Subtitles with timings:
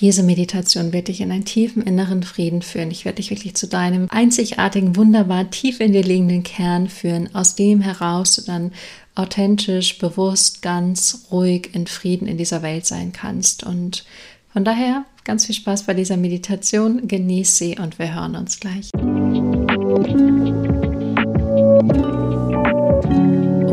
[0.00, 2.90] Diese Meditation wird dich in einen tiefen inneren Frieden führen.
[2.90, 7.54] Ich werde dich wirklich zu deinem einzigartigen, wunderbar tief in dir liegenden Kern führen, aus
[7.54, 8.72] dem heraus du dann
[9.14, 13.64] authentisch, bewusst, ganz ruhig in Frieden in dieser Welt sein kannst.
[13.64, 14.04] Und
[14.52, 18.92] von daher ganz viel Spaß bei dieser Meditation, genieß sie und wir hören uns gleich.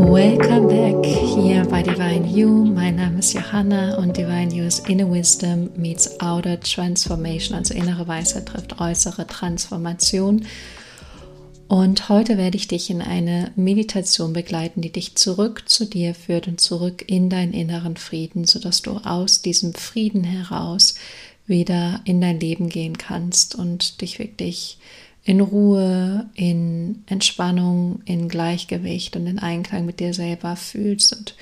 [0.10, 1.53] Welcome back hier
[1.86, 2.48] Divine You.
[2.48, 8.08] Mein Name ist Johanna und Divine You ist Inner Wisdom meets Outer Transformation, also innere
[8.08, 10.46] Weisheit trifft äußere Transformation.
[11.68, 16.48] Und heute werde ich dich in eine Meditation begleiten, die dich zurück zu dir führt
[16.48, 20.96] und zurück in deinen inneren Frieden, sodass du aus diesem Frieden heraus
[21.48, 24.78] wieder in dein Leben gehen kannst und dich wirklich
[25.26, 31.14] in Ruhe, in Entspannung, in Gleichgewicht und in Einklang mit dir selber fühlst.
[31.14, 31.36] Und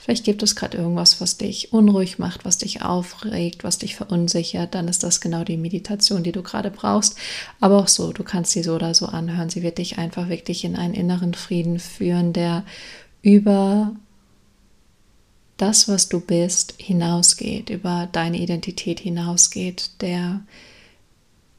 [0.00, 4.74] vielleicht gibt es gerade irgendwas, was dich unruhig macht, was dich aufregt, was dich verunsichert,
[4.74, 7.16] dann ist das genau die Meditation, die du gerade brauchst.
[7.60, 9.50] Aber auch so, du kannst sie so oder so anhören.
[9.50, 12.64] Sie wird dich einfach wirklich in einen inneren Frieden führen, der
[13.22, 13.94] über
[15.58, 20.40] das, was du bist, hinausgeht, über deine Identität hinausgeht, der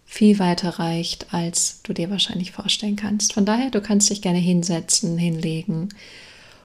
[0.05, 3.33] viel weiter reicht, als du dir wahrscheinlich vorstellen kannst.
[3.33, 5.89] Von daher, du kannst dich gerne hinsetzen, hinlegen.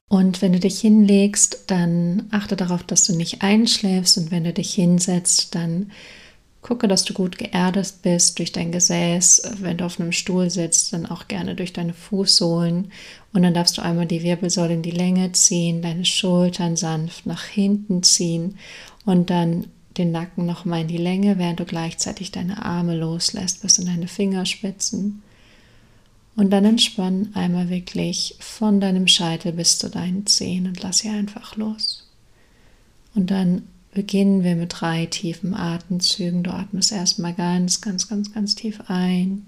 [0.09, 4.17] Und wenn du dich hinlegst, dann achte darauf, dass du nicht einschläfst.
[4.17, 5.91] Und wenn du dich hinsetzt, dann
[6.61, 9.41] gucke, dass du gut geerdet bist durch dein Gesäß.
[9.59, 12.91] Wenn du auf einem Stuhl sitzt, dann auch gerne durch deine Fußsohlen.
[13.33, 17.43] Und dann darfst du einmal die Wirbelsäule in die Länge ziehen, deine Schultern sanft nach
[17.43, 18.57] hinten ziehen
[19.05, 23.79] und dann den Nacken nochmal in die Länge, während du gleichzeitig deine Arme loslässt bis
[23.79, 25.23] in deine Fingerspitzen.
[26.37, 31.09] Und dann entspann einmal wirklich von deinem Scheitel bis zu deinen Zehen und lass sie
[31.09, 32.07] einfach los.
[33.15, 36.43] Und dann beginnen wir mit drei tiefen Atemzügen.
[36.43, 39.47] Du atmest erstmal ganz, ganz, ganz, ganz tief ein.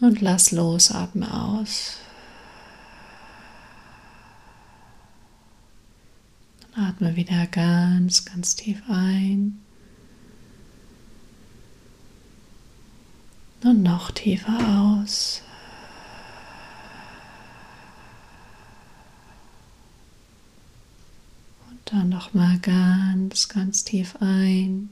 [0.00, 1.98] Und lass los, atme aus.
[6.74, 9.63] Atme wieder ganz, ganz tief ein.
[13.64, 15.40] Und noch tiefer aus.
[21.70, 24.90] Und dann noch mal ganz, ganz tief ein.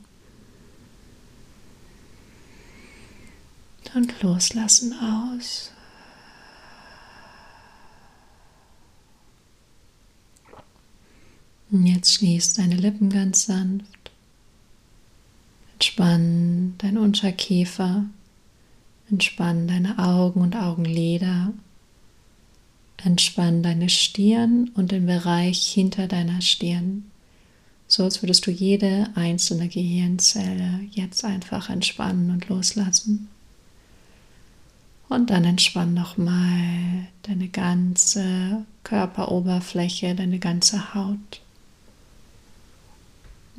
[3.95, 5.71] Und loslassen aus.
[11.71, 14.11] Und jetzt schließ deine Lippen ganz sanft.
[15.75, 18.07] Entspann dein Unterkiefer.
[19.13, 21.53] Entspann deine Augen und Augenlider.
[23.05, 27.05] Entspann deine Stirn und den Bereich hinter deiner Stirn.
[27.87, 33.29] So als würdest du jede einzelne Gehirnzelle jetzt einfach entspannen und loslassen.
[35.11, 41.43] Und dann entspann nochmal deine ganze Körperoberfläche, deine ganze Haut.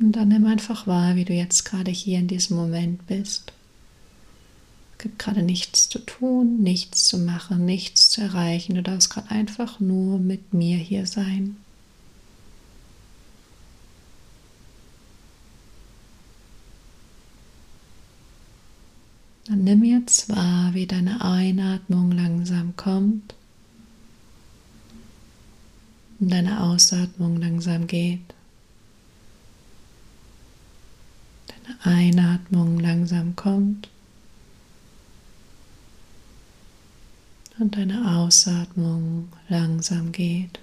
[0.00, 3.52] Und dann nimm einfach wahr, wie du jetzt gerade hier in diesem Moment bist.
[5.04, 8.74] Gibt gerade nichts zu tun, nichts zu machen, nichts zu erreichen.
[8.74, 11.58] Du darfst gerade einfach nur mit mir hier sein.
[19.46, 23.34] Dann nimm jetzt wahr, wie deine Einatmung langsam kommt
[26.18, 28.22] und deine Ausatmung langsam geht.
[31.82, 33.90] Einatmung langsam kommt
[37.58, 40.58] und deine Ausatmung langsam geht.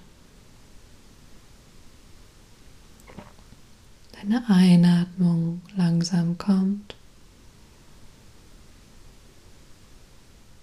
[4.12, 6.94] Deine Einatmung langsam kommt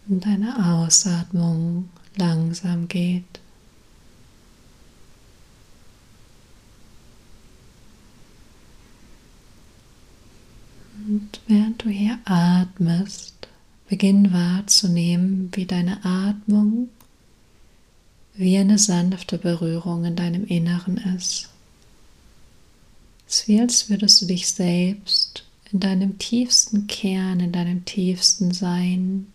[0.07, 3.39] und deine Ausatmung langsam geht.
[11.07, 13.38] Und während du hier atmest,
[13.89, 16.89] beginn wahrzunehmen, wie deine Atmung
[18.35, 21.49] wie eine sanfte Berührung in deinem Inneren ist.
[23.27, 25.43] Es ist wie als würdest du dich selbst
[25.73, 29.27] in deinem tiefsten Kern, in deinem tiefsten Sein,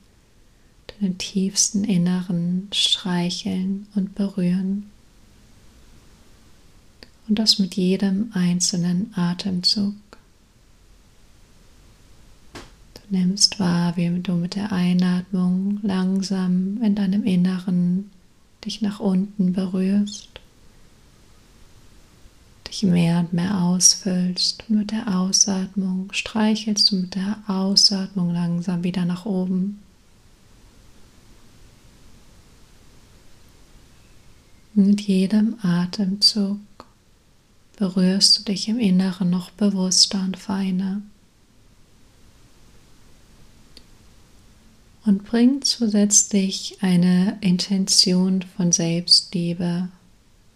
[0.99, 4.91] deinem tiefsten Inneren streicheln und berühren.
[7.29, 9.95] Und das mit jedem einzelnen Atemzug
[13.15, 18.11] nimmst wahr, wie du mit der Einatmung langsam in deinem Inneren
[18.65, 20.29] dich nach unten berührst,
[22.69, 24.65] dich mehr und mehr ausfüllst.
[24.69, 29.81] Und mit der Ausatmung streichelst du mit der Ausatmung langsam wieder nach oben.
[34.75, 36.59] Mit jedem Atemzug
[37.77, 41.01] berührst du dich im Inneren noch bewusster und feiner.
[45.07, 49.89] Und bring zusätzlich eine Intention von Selbstliebe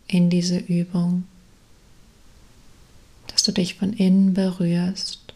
[0.07, 1.25] in diese Übung,
[3.27, 5.35] dass du dich von innen berührst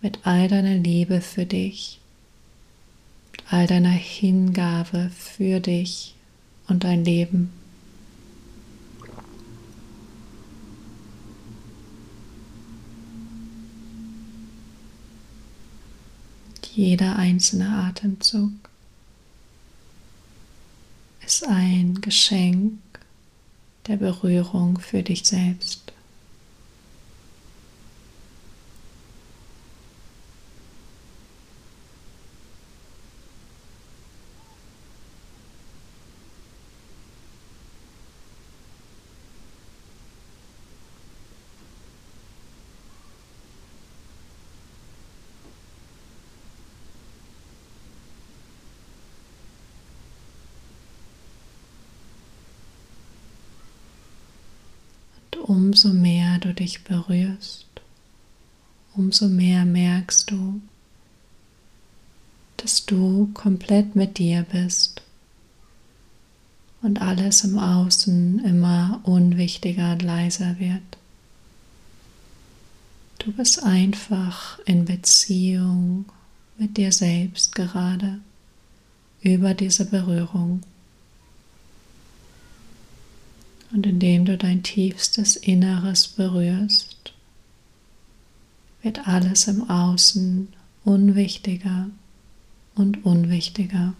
[0.00, 2.00] mit all deiner Liebe für dich,
[3.32, 6.14] mit all deiner Hingabe für dich
[6.66, 7.59] und dein Leben.
[16.80, 18.52] Jeder einzelne Atemzug
[21.26, 22.78] ist ein Geschenk
[23.86, 25.92] der Berührung für dich selbst.
[55.50, 57.66] Umso mehr du dich berührst,
[58.94, 60.60] umso mehr merkst du,
[62.56, 65.02] dass du komplett mit dir bist
[66.82, 70.98] und alles im Außen immer unwichtiger und leiser wird.
[73.18, 76.04] Du bist einfach in Beziehung
[76.58, 78.20] mit dir selbst gerade
[79.20, 80.62] über diese Berührung.
[83.72, 87.12] Und indem du dein tiefstes Inneres berührst,
[88.82, 90.48] wird alles im Außen
[90.84, 91.90] unwichtiger
[92.74, 93.94] und unwichtiger.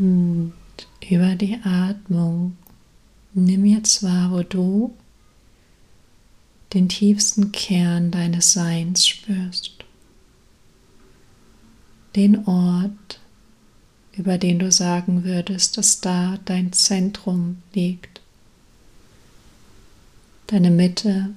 [0.00, 0.54] Und
[1.10, 2.56] über die Atmung
[3.32, 4.94] nimm jetzt wahr, wo du
[6.72, 9.84] den tiefsten Kern deines Seins spürst.
[12.16, 13.20] Den Ort,
[14.16, 18.20] über den du sagen würdest, dass da dein Zentrum liegt.
[20.48, 21.30] Deine Mitte,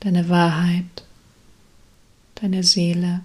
[0.00, 1.04] deine Wahrheit,
[2.36, 3.22] deine Seele.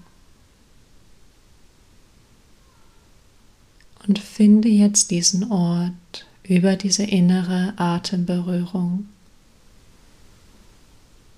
[4.08, 9.08] Und finde jetzt diesen Ort über diese innere Atemberührung.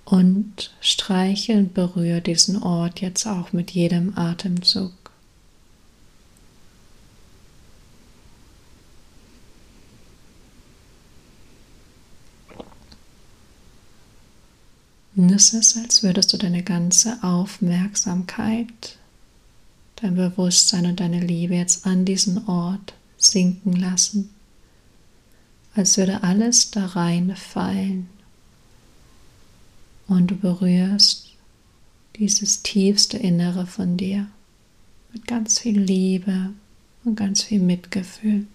[0.05, 4.93] Und streiche und berühre diesen Ort jetzt auch mit jedem Atemzug.
[15.15, 18.97] Und es ist, als würdest du deine ganze Aufmerksamkeit
[20.03, 24.29] dein Bewusstsein und deine Liebe jetzt an diesen Ort sinken lassen,
[25.75, 28.09] als würde alles da reinfallen
[30.07, 31.29] und du berührst
[32.17, 34.27] dieses tiefste Innere von dir
[35.13, 36.49] mit ganz viel Liebe
[37.05, 38.45] und ganz viel Mitgefühl.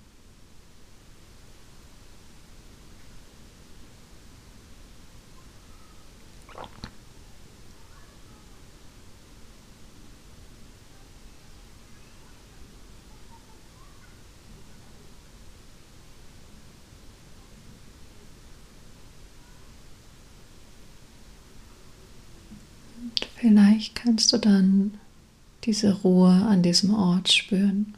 [23.40, 24.99] Vielleicht kannst du dann
[25.62, 27.95] diese Ruhe an diesem Ort spüren.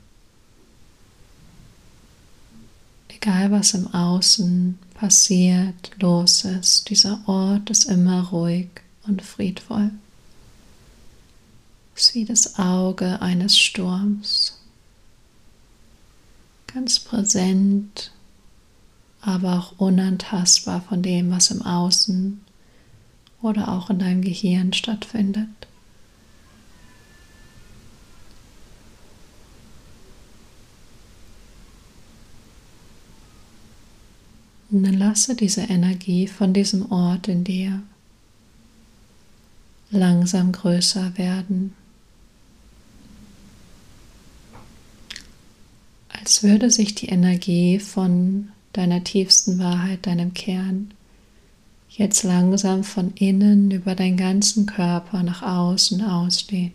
[3.09, 8.69] Egal was im Außen passiert, los ist, dieser Ort ist immer ruhig
[9.07, 9.93] und friedvoll.
[11.97, 14.59] Es ist wie das Auge eines Sturms.
[16.67, 18.13] Ganz präsent,
[19.23, 22.43] aber auch unantastbar von dem, was im Außen
[23.43, 25.49] oder auch in deinem Gehirn stattfindet.
[34.71, 37.83] Und dann lasse diese Energie von diesem Ort in dir
[39.91, 41.75] langsam größer werden.
[46.09, 50.93] Als würde sich die Energie von deiner tiefsten Wahrheit, deinem Kern,
[51.91, 56.73] jetzt langsam von innen über deinen ganzen Körper nach außen ausdehnen.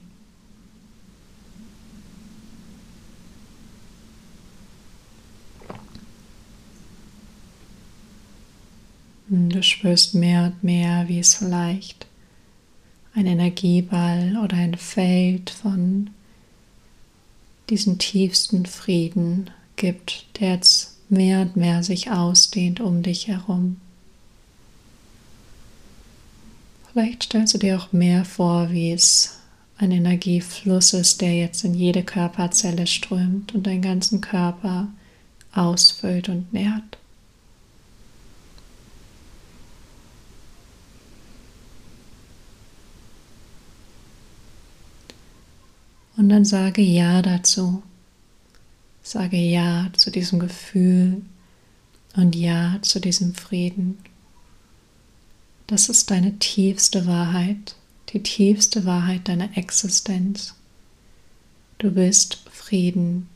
[9.27, 12.05] Du spürst mehr und mehr, wie es vielleicht
[13.15, 16.11] ein Energieball oder ein Feld von
[17.69, 23.77] diesen tiefsten Frieden gibt, der jetzt mehr und mehr sich ausdehnt um dich herum.
[26.95, 29.37] Vielleicht stellst du dir auch mehr vor, wie es
[29.77, 34.87] ein Energiefluss ist, der jetzt in jede Körperzelle strömt und deinen ganzen Körper
[35.53, 36.97] ausfüllt und nährt.
[46.15, 47.83] Und dann sage Ja dazu.
[49.03, 51.23] Sage Ja zu diesem Gefühl
[52.15, 53.97] und Ja zu diesem Frieden.
[55.67, 57.75] Das ist deine tiefste Wahrheit,
[58.09, 60.53] die tiefste Wahrheit deiner Existenz.
[61.79, 63.27] Du bist Frieden,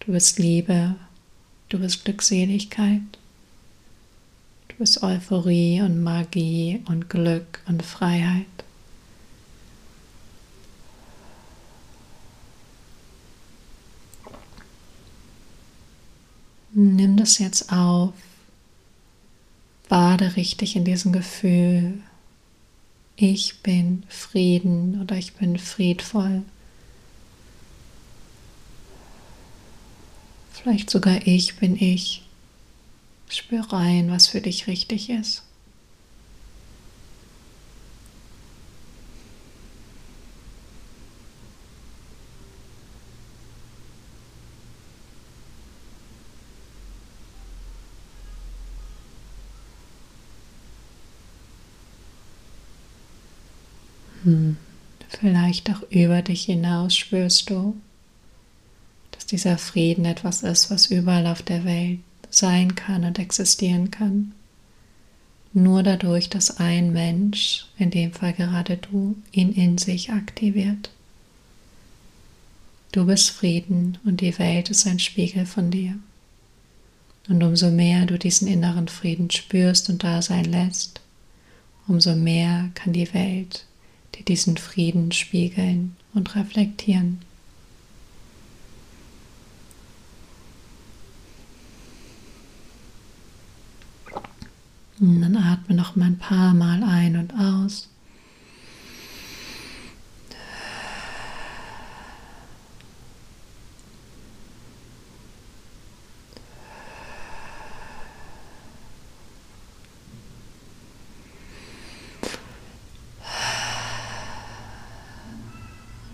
[0.00, 0.96] du bist Liebe,
[1.68, 3.02] du bist Glückseligkeit,
[4.68, 8.46] du bist Euphorie und Magie und Glück und Freiheit.
[16.72, 18.14] Nimm das jetzt auf.
[19.88, 22.02] Bade richtig in diesem Gefühl.
[23.16, 26.42] Ich bin Frieden oder ich bin friedvoll.
[30.52, 32.22] Vielleicht sogar ich bin ich.
[33.28, 35.45] Spür rein, was für dich richtig ist.
[54.26, 54.56] Hm.
[55.08, 57.76] Vielleicht auch über dich hinaus spürst du,
[59.12, 64.32] dass dieser Frieden etwas ist, was überall auf der Welt sein kann und existieren kann.
[65.52, 70.90] Nur dadurch, dass ein Mensch, in dem Fall gerade du, ihn in sich aktiviert.
[72.90, 75.94] Du bist Frieden und die Welt ist ein Spiegel von dir.
[77.28, 81.00] Und umso mehr du diesen inneren Frieden spürst und da sein lässt,
[81.86, 83.64] umso mehr kann die Welt
[84.14, 87.20] die diesen Frieden spiegeln und reflektieren.
[94.98, 97.88] Und dann atme noch mal ein paar Mal ein und aus.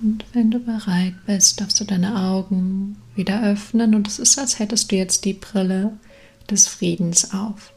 [0.02, 4.58] Und wenn du bereit bist, darfst du deine Augen wieder öffnen und es ist, als
[4.58, 5.92] hättest du jetzt die Brille
[6.50, 7.72] des Friedens auf,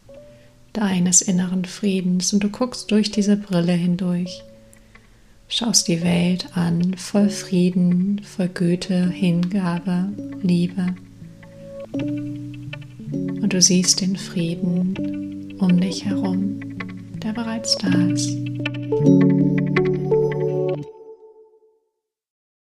[0.74, 4.42] deines inneren Friedens und du guckst durch diese Brille hindurch,
[5.48, 10.10] schaust die Welt an, voll Frieden, voll Güte, Hingabe,
[10.42, 10.96] Liebe.
[11.94, 16.62] Und du siehst den Frieden um dich herum,
[17.22, 18.36] der bereits da ist.